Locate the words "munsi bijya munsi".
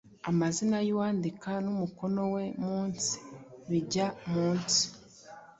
2.65-4.83